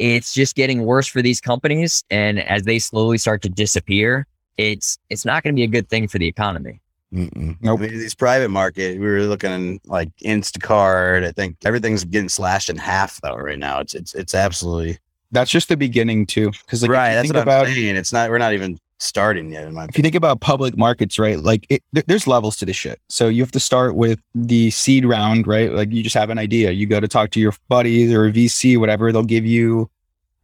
[0.00, 2.02] it's just getting worse for these companies.
[2.10, 5.88] And as they slowly start to disappear, it's, it's not going to be a good
[5.88, 6.80] thing for the economy.
[7.12, 7.56] Mm-mm.
[7.60, 7.80] Nope.
[7.80, 11.26] I mean, these private market, we were looking at like Instacart.
[11.26, 13.80] I think everything's getting slashed in half though right now.
[13.80, 14.98] It's it's it's absolutely
[15.32, 16.50] That's just the beginning too.
[16.50, 17.14] Because like, right.
[17.14, 17.96] That's think what about I'm saying.
[17.96, 18.30] It's not.
[18.30, 19.66] We're not even starting yet.
[19.66, 21.38] In my if you think about public markets, right?
[21.38, 23.00] Like it, there- there's levels to this shit.
[23.08, 25.72] So you have to start with the seed round, right?
[25.72, 26.70] Like you just have an idea.
[26.70, 29.10] You go to talk to your buddies or a VC, whatever.
[29.12, 29.90] They'll give you,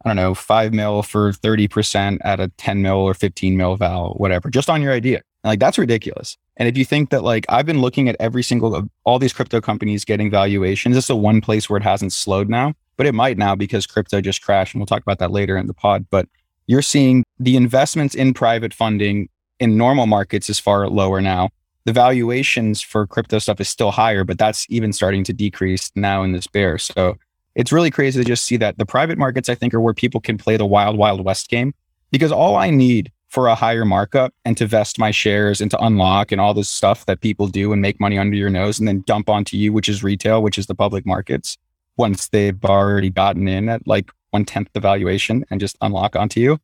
[0.03, 4.13] I don't know, five mil for 30% at a 10 mil or 15 mil val,
[4.17, 5.21] whatever, just on your idea.
[5.43, 6.37] And like that's ridiculous.
[6.57, 9.33] And if you think that like I've been looking at every single of all these
[9.33, 13.05] crypto companies getting valuations, this is the one place where it hasn't slowed now, but
[13.05, 14.73] it might now because crypto just crashed.
[14.73, 16.07] And we'll talk about that later in the pod.
[16.09, 16.27] But
[16.67, 21.49] you're seeing the investments in private funding in normal markets is far lower now.
[21.85, 26.21] The valuations for crypto stuff is still higher, but that's even starting to decrease now
[26.23, 26.77] in this bear.
[26.77, 27.17] So
[27.55, 30.19] it's really crazy to just see that the private markets, I think, are where people
[30.19, 31.73] can play the wild, wild west game
[32.11, 35.83] because all I need for a higher markup and to vest my shares and to
[35.83, 38.87] unlock and all this stuff that people do and make money under your nose and
[38.87, 41.57] then dump onto you, which is retail, which is the public markets,
[41.97, 46.39] once they've already gotten in at like one tenth the valuation and just unlock onto
[46.39, 46.59] you,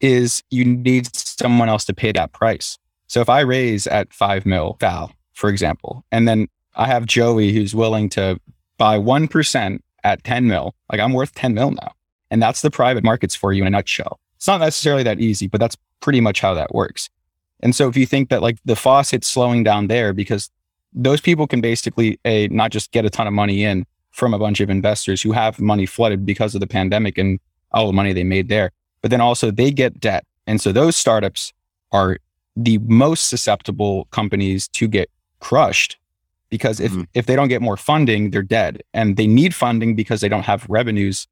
[0.00, 2.78] is you need someone else to pay that price.
[3.06, 7.52] So if I raise at five mil val, for example, and then I have Joey
[7.52, 8.40] who's willing to
[8.78, 11.92] buy 1% at 10 mil, like I'm worth 10 mil now.
[12.30, 14.18] And that's the private markets for you in a nutshell.
[14.36, 17.08] It's not necessarily that easy, but that's pretty much how that works.
[17.60, 20.50] And so if you think that like the faucet's slowing down there because
[20.92, 24.38] those people can basically a not just get a ton of money in from a
[24.38, 27.40] bunch of investors who have money flooded because of the pandemic and
[27.72, 28.70] all the money they made there,
[29.02, 30.24] but then also they get debt.
[30.46, 31.52] And so those startups
[31.90, 32.18] are
[32.54, 35.98] the most susceptible companies to get crushed
[36.48, 37.06] because if Mhm.
[37.14, 38.82] if they don't get more funding, they're dead.
[38.92, 41.26] And they need funding because they don't have revenues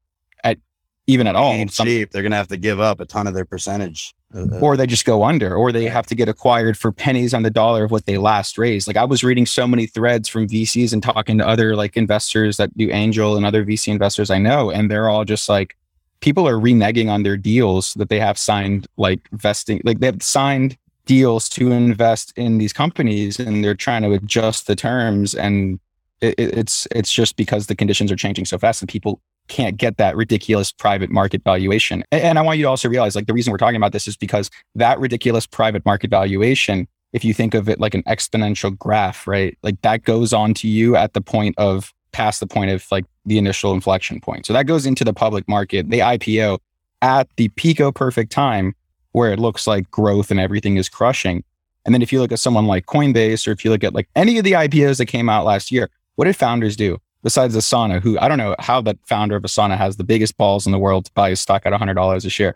[1.07, 1.53] even at all.
[1.69, 2.11] Some- cheap.
[2.11, 4.13] They're gonna have to give up a ton of their percentage.
[4.35, 7.43] Uh, or they just go under, or they have to get acquired for pennies on
[7.43, 8.87] the dollar of what they last raised.
[8.87, 12.57] Like I was reading so many threads from VCs and talking to other like investors
[12.57, 15.77] that do angel and other VC investors I know, and they're all just like
[16.19, 20.23] people are reneging on their deals that they have signed, like vesting, like they have
[20.23, 25.79] signed deals to invest in these companies, and they're trying to adjust the terms, and
[26.21, 29.77] it, it- it's it's just because the conditions are changing so fast, and people can't
[29.77, 32.03] get that ridiculous private market valuation.
[32.11, 34.15] And I want you to also realize, like, the reason we're talking about this is
[34.15, 39.27] because that ridiculous private market valuation, if you think of it like an exponential graph,
[39.27, 39.57] right?
[39.63, 43.05] Like that goes on to you at the point of past the point of like
[43.25, 44.45] the initial inflection point.
[44.45, 45.89] So that goes into the public market.
[45.89, 46.59] the IPO
[47.01, 48.75] at the pico perfect time
[49.11, 51.43] where it looks like growth and everything is crushing.
[51.85, 54.07] And then if you look at someone like Coinbase or if you look at like
[54.15, 56.99] any of the IPOs that came out last year, what did founders do?
[57.23, 60.65] Besides Asana, who I don't know how that founder of Asana has the biggest balls
[60.65, 62.55] in the world to buy a stock at $100 a share.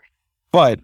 [0.52, 0.80] But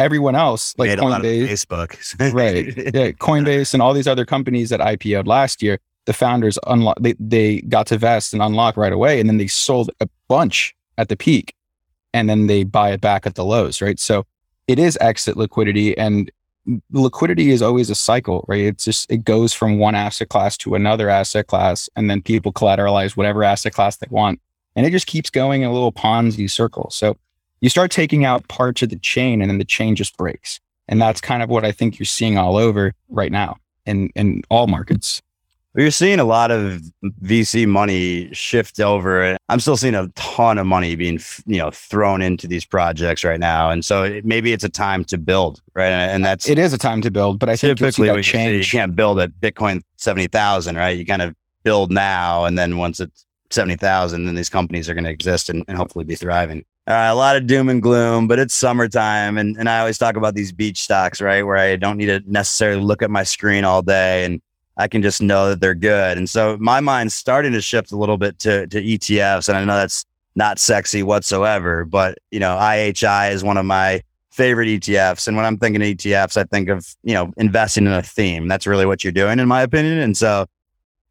[0.00, 2.32] everyone else, like made a lot of Coinbase, Facebook.
[2.32, 6.96] right yeah coinbase and all these other companies that ipo'd last year the founders unlock
[7.00, 10.74] they, they got to vest and unlock right away and then they sold a bunch
[10.96, 11.54] at the peak
[12.14, 14.24] and then they buy it back at the lows right so
[14.66, 16.30] it is exit liquidity and
[16.92, 20.74] liquidity is always a cycle right it's just it goes from one asset class to
[20.74, 24.38] another asset class and then people collateralize whatever asset class they want
[24.76, 27.16] and it just keeps going in a little ponzi circle so
[27.60, 31.00] you start taking out parts of the chain and then the chain just breaks and
[31.00, 34.66] that's kind of what I think you're seeing all over right now in, in all
[34.66, 35.22] markets.
[35.76, 36.82] You're seeing a lot of
[37.22, 39.36] VC money shift over.
[39.48, 43.38] I'm still seeing a ton of money being, you know, thrown into these projects right
[43.38, 45.90] now, and so it, maybe it's a time to build, right?
[45.90, 48.16] And that's It is a time to build, but I think you'll typically that what
[48.18, 48.72] you, change.
[48.72, 50.98] can't build at Bitcoin seventy thousand, right?
[50.98, 54.94] You kind of build now, and then once it's seventy thousand, then these companies are
[54.94, 56.64] going to exist and, and hopefully be thriving.
[56.88, 59.98] All right, a lot of doom and gloom, but it's summertime, and and I always
[59.98, 61.44] talk about these beach stocks, right?
[61.44, 64.42] Where I don't need to necessarily look at my screen all day, and
[64.80, 66.18] I can just know that they're good.
[66.18, 69.64] And so my mind's starting to shift a little bit to to ETFs, and I
[69.64, 75.28] know that's not sexy whatsoever, but you know, IHI is one of my favorite ETFs.
[75.28, 78.48] And when I'm thinking ETFs, I think of, you know, investing in a theme.
[78.48, 79.98] That's really what you're doing, in my opinion.
[79.98, 80.46] And so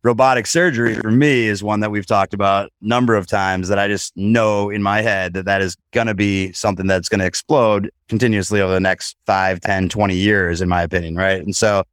[0.02, 3.78] robotic surgery for me is one that we've talked about a number of times that
[3.78, 7.20] I just know in my head that that is going to be something that's going
[7.20, 11.16] to explode continuously over the next 5, 10, 20 years, in my opinion.
[11.16, 11.42] Right.
[11.42, 11.84] And so,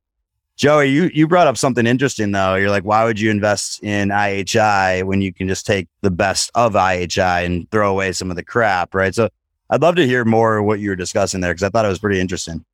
[0.57, 2.55] Joey, you, you brought up something interesting though.
[2.55, 6.51] You're like, why would you invest in IHI when you can just take the best
[6.55, 8.95] of IHI and throw away some of the crap?
[8.95, 9.15] Right.
[9.15, 9.29] So
[9.69, 11.99] I'd love to hear more what you were discussing there because I thought it was
[11.99, 12.65] pretty interesting.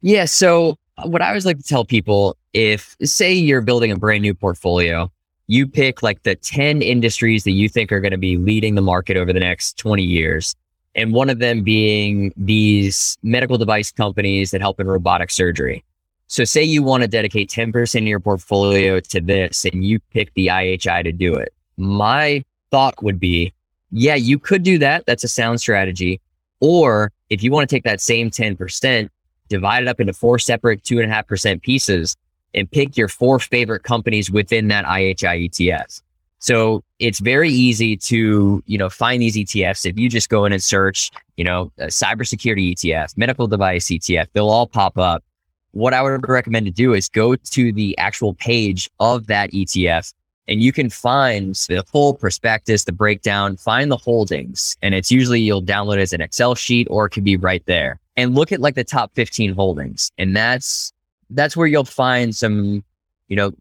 [0.00, 0.24] Yeah.
[0.24, 4.22] So uh, what I always like to tell people, if say you're building a brand
[4.22, 5.10] new portfolio,
[5.46, 8.82] you pick like the 10 industries that you think are going to be leading the
[8.82, 10.56] market over the next 20 years.
[10.96, 15.84] And one of them being these medical device companies that help in robotic surgery.
[16.28, 20.32] So say you want to dedicate 10% of your portfolio to this and you pick
[20.34, 21.52] the IHI to do it.
[21.78, 23.52] My thought would be,
[23.90, 25.06] yeah, you could do that.
[25.06, 26.20] That's a sound strategy.
[26.60, 29.08] Or if you want to take that same 10%,
[29.48, 32.14] divide it up into four separate two and a half percent pieces
[32.54, 36.02] and pick your four favorite companies within that IHI ETF.
[36.40, 39.86] So it's very easy to, you know, find these ETFs.
[39.86, 44.50] If you just go in and search, you know, cybersecurity ETF, medical device ETF, they'll
[44.50, 45.24] all pop up.
[45.72, 50.12] What I would recommend to do is go to the actual page of that ETF
[50.48, 54.76] and you can find the full prospectus, the breakdown, find the holdings.
[54.80, 57.62] And it's usually you'll download it as an Excel sheet or it could be right
[57.66, 60.10] there and look at like the top 15 holdings.
[60.16, 60.92] And that's,
[61.30, 62.82] that's where you'll find some,
[63.28, 63.52] you know,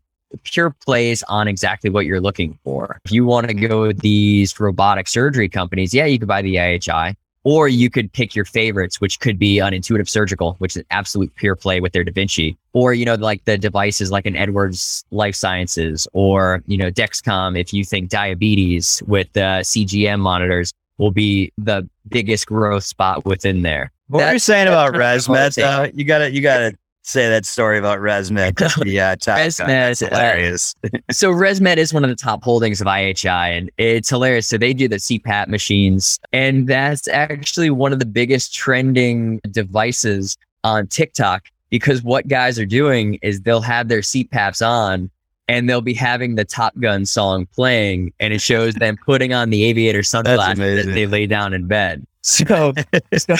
[0.43, 2.99] pure plays on exactly what you're looking for.
[3.03, 6.55] If you want to go with these robotic surgery companies, yeah, you could buy the
[6.55, 7.15] IHI.
[7.47, 10.85] Or you could pick your favorites, which could be an Intuitive Surgical, which is an
[10.91, 12.57] absolute pure play with their Da Vinci.
[12.73, 17.57] Or, you know, like the devices like an Edwards Life Sciences or, you know, Dexcom,
[17.57, 23.61] if you think diabetes with the CGM monitors will be the biggest growth spot within
[23.61, 23.93] there.
[24.09, 25.55] What were you saying about ResMed?
[25.55, 25.89] though?
[25.93, 28.57] you gotta, you gotta say that story about ResMed.
[28.85, 30.75] Yeah, ResMed, That's uh, hilarious.
[31.11, 34.47] so ResMed is one of the top holdings of IHI, and it's hilarious.
[34.47, 40.37] So they do the CPAP machines, and that's actually one of the biggest trending devices
[40.63, 45.09] on TikTok because what guys are doing is they'll have their CPAPs on.
[45.49, 49.49] And they'll be having the Top Gun song playing, and it shows them putting on
[49.49, 50.93] the aviator sunglasses as amazing.
[50.93, 52.05] they lay down in bed.
[52.27, 52.73] So,
[53.15, 53.35] so,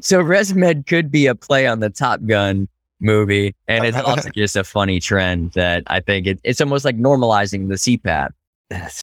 [0.00, 2.66] so ResMed could be a play on the Top Gun
[3.00, 3.54] movie.
[3.68, 7.68] And it's also just a funny trend that I think it, it's almost like normalizing
[7.68, 8.30] the CPAP.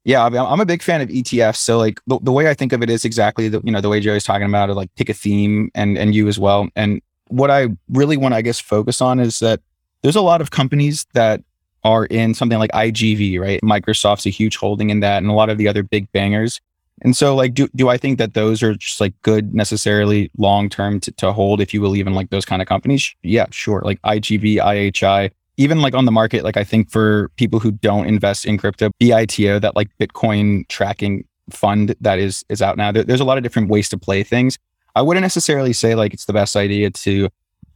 [0.04, 1.58] Yeah, I mean, I'm a big fan of ETFs.
[1.58, 3.90] So like the, the way I think of it is exactly the you know the
[3.90, 4.74] way Joey's talking about it.
[4.74, 6.68] Like pick a theme and and you as well.
[6.76, 9.62] And what I really want to I guess focus on is that
[10.02, 11.42] there's a lot of companies that
[11.84, 13.60] are in something like IGV, right?
[13.62, 16.60] Microsoft's a huge holding in that, and a lot of the other big bangers.
[17.02, 20.70] And so, like, do do I think that those are just like good necessarily long
[20.70, 23.14] term to, to hold if you believe in like those kind of companies?
[23.24, 23.82] Yeah, sure.
[23.84, 28.06] Like IGV, IHI, even like on the market, like I think for people who don't
[28.06, 32.92] invest in crypto, BITO, that like Bitcoin tracking fund that is is out now.
[32.92, 34.58] There, there's a lot of different ways to play things.
[34.96, 37.30] I wouldn't necessarily say like it's the best idea to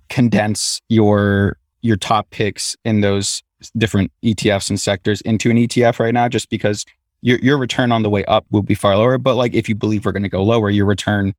[0.09, 3.41] condense your your top picks in those
[3.77, 6.85] different ETFs and sectors into an ETF right now, just because
[7.21, 9.17] your your return on the way up will be far lower.
[9.17, 11.33] But like if you believe we're going to go lower, your return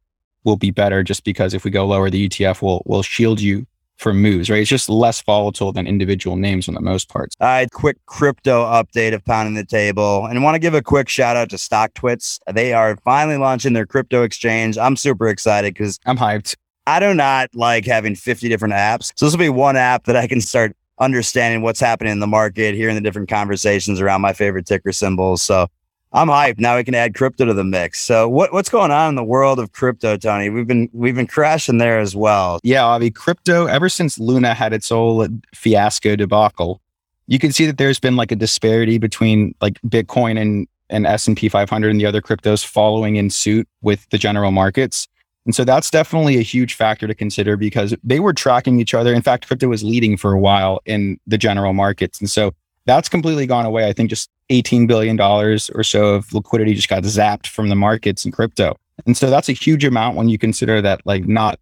[0.44, 3.66] will be better, just because if we go lower, the ETF will will shield you
[3.96, 4.60] from moves, right?
[4.60, 7.34] It's just less volatile than individual names on the most parts.
[7.40, 11.08] All right, quick crypto update of pounding the table, and want to give a quick
[11.08, 12.38] shout out to StockTwits.
[12.52, 14.76] They are finally launching their crypto exchange.
[14.78, 16.56] I'm super excited because I'm hyped.
[16.86, 19.12] I do not like having 50 different apps.
[19.16, 22.26] So this will be one app that I can start understanding what's happening in the
[22.26, 25.42] market, hearing the different conversations around my favorite ticker symbols.
[25.42, 25.68] So
[26.12, 26.58] I'm hyped.
[26.58, 28.00] Now we can add crypto to the mix.
[28.00, 30.48] So what, what's going on in the world of crypto, Tony?
[30.48, 32.58] We've been we've been crashing there as well.
[32.62, 36.80] Yeah, I mean, crypto ever since Luna had its whole fiasco debacle,
[37.26, 41.48] you can see that there's been like a disparity between like Bitcoin and and S&P
[41.48, 45.08] 500 and the other cryptos following in suit with the general markets.
[45.46, 49.14] And so that's definitely a huge factor to consider because they were tracking each other.
[49.14, 52.20] In fact, crypto was leading for a while in the general markets.
[52.20, 52.52] And so
[52.84, 53.88] that's completely gone away.
[53.88, 58.24] I think just $18 billion or so of liquidity just got zapped from the markets
[58.24, 58.76] in crypto.
[59.06, 61.60] And so that's a huge amount when you consider that like not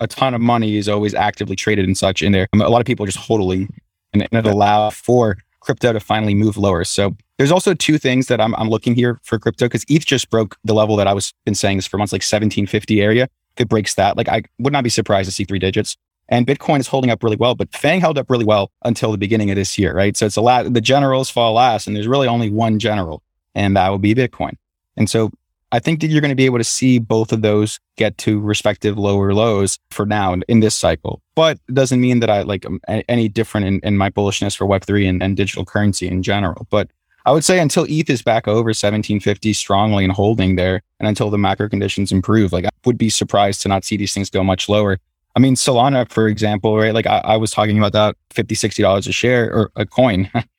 [0.00, 2.48] a ton of money is always actively traded and such in there.
[2.54, 3.68] A lot of people just hodling
[4.12, 6.84] and it allow for crypto to finally move lower.
[6.84, 10.30] So there's also two things that I'm, I'm looking here for crypto because ETH just
[10.30, 13.24] broke the level that I was been saying this for months, like 1750 area.
[13.56, 15.96] If it breaks that, like I would not be surprised to see three digits.
[16.28, 19.18] And Bitcoin is holding up really well, but FAANG held up really well until the
[19.18, 20.16] beginning of this year, right?
[20.16, 23.22] So it's a lot, the generals fall last, and there's really only one general,
[23.54, 24.54] and that will be Bitcoin.
[24.96, 25.30] And so
[25.72, 28.38] I think that you're going to be able to see both of those get to
[28.38, 31.22] respective lower lows for now in this cycle.
[31.34, 34.66] But it doesn't mean that I like um, any different in, in my bullishness for
[34.66, 36.66] Web3 and, and digital currency in general.
[36.68, 36.90] But
[37.24, 41.30] I would say until ETH is back over 1750 strongly and holding there, and until
[41.30, 44.44] the macro conditions improve, like I would be surprised to not see these things go
[44.44, 44.98] much lower.
[45.34, 46.92] I mean, Solana, for example, right?
[46.92, 50.30] Like I, I was talking about that 50 $60 a share or a coin.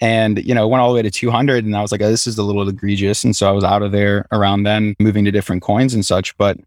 [0.00, 2.26] and you know went all the way to 200 and i was like oh, this
[2.26, 5.30] is a little egregious and so i was out of there around then moving to
[5.30, 6.58] different coins and such but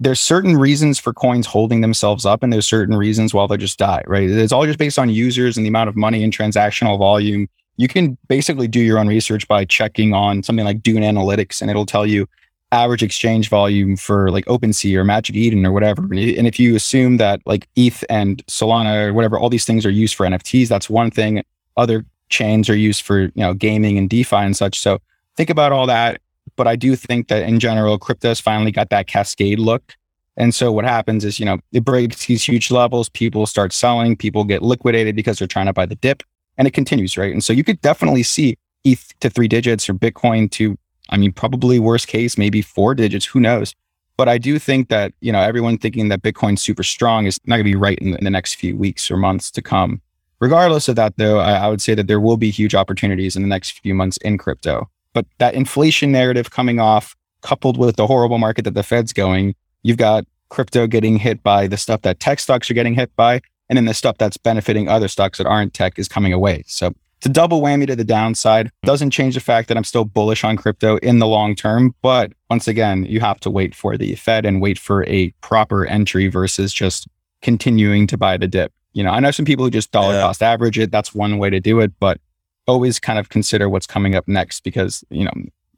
[0.00, 3.78] there's certain reasons for coins holding themselves up and there's certain reasons why they just
[3.78, 6.98] die right it's all just based on users and the amount of money and transactional
[6.98, 11.60] volume you can basically do your own research by checking on something like dune analytics
[11.60, 12.28] and it'll tell you
[12.72, 16.02] average exchange volume for like OpenSea or Magic Eden or whatever.
[16.02, 19.90] And if you assume that like ETH and Solana or whatever, all these things are
[19.90, 21.44] used for NFTs, that's one thing.
[21.76, 24.78] Other chains are used for you know gaming and DeFi and such.
[24.80, 24.98] So
[25.36, 26.20] think about all that.
[26.56, 29.94] But I do think that in general, crypto's finally got that cascade look.
[30.36, 34.16] And so what happens is, you know, it breaks these huge levels, people start selling,
[34.16, 36.22] people get liquidated because they're trying to buy the dip,
[36.56, 37.32] and it continues, right?
[37.32, 40.76] And so you could definitely see ETH to three digits or Bitcoin to,
[41.10, 43.74] I mean, probably worst case, maybe four digits, who knows?
[44.16, 47.56] But I do think that, you know, everyone thinking that Bitcoin's super strong is not
[47.56, 50.00] gonna be right in the, in the next few weeks or months to come.
[50.42, 53.42] Regardless of that, though, I, I would say that there will be huge opportunities in
[53.42, 54.90] the next few months in crypto.
[55.12, 59.54] But that inflation narrative coming off, coupled with the horrible market that the Fed's going,
[59.84, 63.40] you've got crypto getting hit by the stuff that tech stocks are getting hit by,
[63.68, 66.64] and then the stuff that's benefiting other stocks that aren't tech is coming away.
[66.66, 68.72] So it's a double whammy to the downside.
[68.82, 71.94] Doesn't change the fact that I'm still bullish on crypto in the long term.
[72.02, 75.86] But once again, you have to wait for the Fed and wait for a proper
[75.86, 77.06] entry versus just
[77.42, 78.72] continuing to buy the dip.
[78.92, 80.22] You know, I know some people who just dollar yeah.
[80.22, 80.90] cost average it.
[80.90, 82.20] That's one way to do it, but
[82.66, 85.32] always kind of consider what's coming up next because, you know,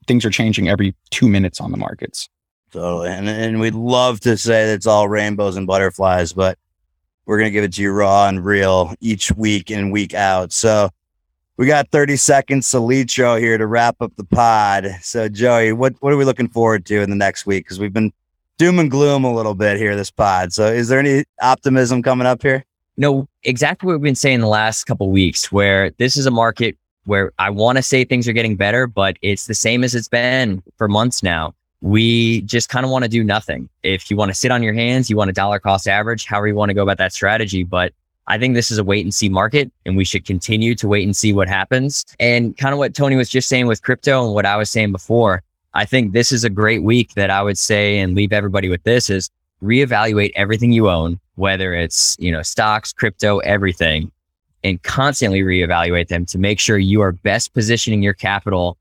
[0.07, 2.29] things are changing every two minutes on the markets.
[2.71, 3.11] Totally.
[3.11, 6.59] And, and we'd love to say that it's all rainbows and butterflies, but
[7.25, 10.53] we're going to give it to you raw and real each week and week out.
[10.53, 10.91] So
[11.57, 14.89] we got 30 seconds to lead show here to wrap up the pod.
[15.03, 17.65] So Joey, what, what are we looking forward to in the next week?
[17.65, 18.13] Because we've been
[18.59, 20.53] doom and gloom a little bit here, this pod.
[20.53, 22.65] So is there any optimism coming up here?
[22.97, 26.77] No, exactly what we've been saying the last couple weeks, where this is a market
[27.07, 30.09] where I want to say things are getting better, but it's the same as it's
[30.09, 31.55] been for months now.
[31.81, 33.69] We just kind of want to do nothing.
[33.83, 36.49] If you want to sit on your hands, you want a dollar cost average, however
[36.49, 37.63] you want to go about that strategy.
[37.63, 37.93] But
[38.27, 41.05] I think this is a wait and see market and we should continue to wait
[41.05, 42.05] and see what happens.
[42.19, 44.93] And kind of what Tony was just saying with crypto and what I was saying
[44.93, 45.43] before,
[45.75, 48.83] I think this is a great week that I would say and leave everybody with
[48.85, 49.29] this is
[49.63, 54.11] reevaluate everything you own, whether it's, you know, stocks, crypto, everything,
[54.63, 58.77] and constantly reevaluate them to make sure you are best positioning your capital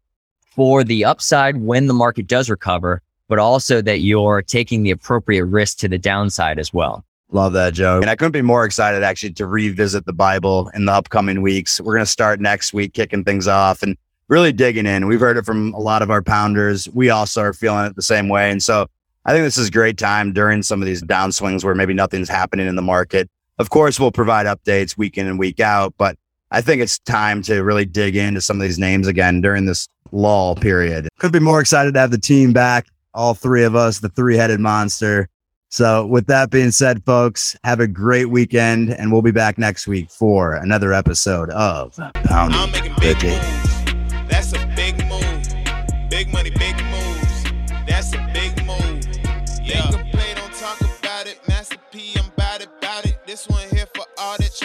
[0.56, 5.46] for the upside when the market does recover, but also that you're taking the appropriate
[5.46, 7.04] risk to the downside as well.
[7.32, 8.00] Love that, Joe.
[8.00, 11.82] And I couldn't be more excited actually to revisit the Bible in the upcoming weeks.
[11.82, 13.98] We're going to start next week, kicking things off and
[14.28, 15.08] really digging in.
[15.08, 16.88] We've heard it from a lot of our pounders.
[16.90, 18.52] We also are feeling it the same way.
[18.52, 18.88] And so
[19.26, 22.30] I think this is a great time during some of these downswings where maybe nothing's
[22.30, 23.30] happening in the market.
[23.58, 26.18] Of course, we'll provide updates week in and week out, but
[26.52, 29.88] I think it's time to really dig into some of these names again during this
[30.12, 31.08] lull period.
[31.20, 34.36] Could be more excited to have the team back, all three of us, the three
[34.36, 35.30] headed monster.
[35.70, 39.88] So, with that being said, folks, have a great weekend, and we'll be back next
[39.88, 42.94] week for another episode of Pounding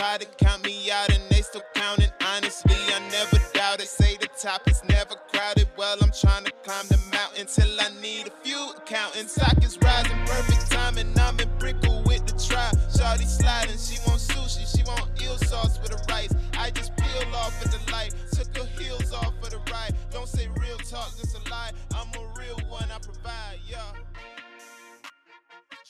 [0.08, 2.10] try to count me out and they still counting.
[2.24, 3.88] Honestly, I never doubt it.
[3.88, 5.68] Say the top is never crowded.
[5.76, 9.34] Well, I'm trying to climb the mountain till I need a few accountants.
[9.34, 11.12] Stock is rising, perfect timing.
[11.18, 12.70] I'm in Brickell with the try.
[12.88, 16.34] Shawty sliding, she want sushi, she want eel sauce with the rice.
[16.54, 19.94] I just peel off at the light, took her heels off for the ride.
[20.10, 21.72] Don't say real talk, just a lie.
[21.94, 23.92] I'm a real one, I provide, yeah.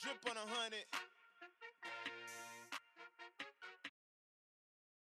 [0.02, 1.07] Drip on a hundred.